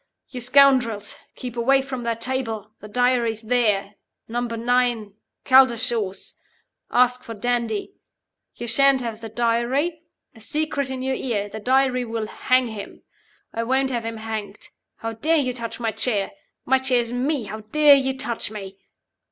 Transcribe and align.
'You 0.29 0.41
scoundrels. 0.41 1.15
Keep 1.35 1.55
away 1.57 1.83
from 1.83 2.01
that 2.01 2.21
table. 2.21 2.71
The 2.79 2.87
Diary's 2.87 3.43
there. 3.43 3.93
Number 4.27 4.57
Nine, 4.57 5.13
Caldershaws. 5.45 6.37
Ask 6.89 7.23
for 7.23 7.35
Dandie. 7.35 7.93
You 8.55 8.65
shan't 8.65 9.01
have 9.01 9.21
the 9.21 9.29
Diary. 9.29 10.01
A 10.33 10.41
secret 10.41 10.89
in 10.89 11.03
your 11.03 11.13
ear. 11.13 11.49
The 11.49 11.59
Diary 11.59 12.03
will 12.03 12.25
hang, 12.25 12.65
him. 12.69 13.03
I 13.53 13.61
won't 13.61 13.91
have 13.91 14.03
him 14.03 14.17
hanged. 14.17 14.69
How 14.95 15.13
dare 15.13 15.37
you 15.37 15.53
touch 15.53 15.79
my 15.79 15.91
chair? 15.91 16.31
My 16.65 16.79
chair 16.79 17.01
is 17.01 17.13
Me! 17.13 17.43
How 17.43 17.59
dare 17.59 17.93
you 17.93 18.17
touch 18.17 18.49
Me? 18.49 18.79